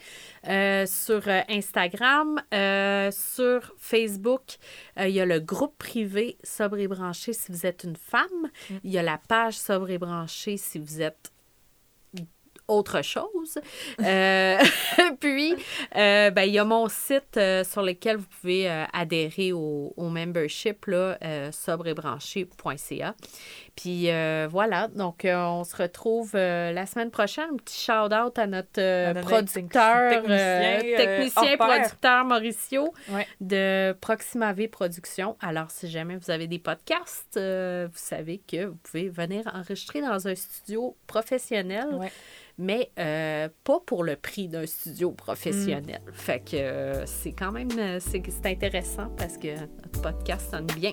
euh, 0.47 0.87
sur 0.87 1.27
euh, 1.27 1.41
Instagram, 1.49 2.41
euh, 2.55 3.11
sur 3.11 3.75
Facebook, 3.79 4.59
il 4.97 5.09
y 5.09 5.21
a 5.21 5.27
le 5.27 5.41
groupe 5.41 5.77
privé 5.77 6.39
sobre 6.45 6.79
et 6.79 6.87
branché 6.87 7.33
si 7.33 7.51
vous 7.51 7.67
êtes 7.67 7.83
une 7.83 7.97
femme. 7.97 8.51
Mm. 8.71 8.75
Il 8.85 8.91
y 8.93 8.99
a 8.99 9.03
la 9.03 9.19
page 9.19 9.59
sobre 9.59 9.91
et 9.91 9.99
branché 9.99 10.57
si 10.57 10.79
vous 10.79 11.03
êtes 11.03 11.33
autre 12.69 13.03
chose. 13.03 13.59
Euh, 14.01 14.59
puis, 15.21 15.55
euh, 15.97 16.31
ben, 16.31 16.43
il 16.43 16.53
y 16.53 16.59
a 16.59 16.65
mon 16.65 16.89
site 16.89 17.37
euh, 17.37 17.65
sur 17.65 17.83
lequel 17.83 18.17
vous 18.17 18.27
pouvez 18.41 18.69
adhérer 18.93 19.53
au, 19.53 19.93
au 19.97 20.09
membership, 20.09 20.87
là, 20.87 21.19
sobrebranché.ca. 21.53 23.15
Puis 23.77 24.09
voilà, 24.51 24.89
donc 24.89 25.27
on 25.27 25.65
se 25.65 25.77
retrouve 25.77 26.33
la 26.35 26.87
semaine 26.87 27.11
prochaine. 27.11 27.51
Un 27.53 27.57
petit 27.57 27.79
shout-out 27.79 28.39
à 28.39 28.47
notre 28.47 29.21
producteur, 29.21 30.25
technicien, 30.25 31.57
producteur 31.57 32.25
Mauricio 32.25 32.93
de 33.41 33.93
Proxima 34.01 34.53
V 34.53 34.69
Productions. 34.69 35.37
Alors, 35.41 35.71
si 35.71 35.89
jamais 35.89 36.17
vous 36.17 36.31
avez 36.31 36.47
des 36.47 36.59
podcasts, 36.59 37.39
vous 37.39 37.97
savez 37.97 38.41
que 38.51 38.65
vous 38.65 38.79
pouvez 38.83 39.09
venir 39.09 39.43
enregistrer 39.55 40.01
dans 40.01 40.27
un 40.27 40.35
studio 40.35 40.97
professionnel 41.07 41.87
mais 42.59 42.91
euh, 42.99 43.49
pas 43.65 43.81
pour 43.85 44.05
le 44.05 44.17
prix 44.17 44.49
d'un 44.49 44.67
studio 44.67 45.11
professionnel. 45.11 46.01
Mm. 46.07 46.13
Fait 46.13 46.41
que 46.41 46.57
euh, 46.57 47.07
c'est 47.07 47.33
quand 47.33 47.53
même 47.53 47.69
euh, 47.79 47.99
c'est, 48.01 48.23
intéressant 48.47 49.11
parce 49.17 49.37
que 49.37 49.59
notre 49.59 50.01
podcast 50.01 50.51
sonne 50.51 50.67
bien. 50.77 50.93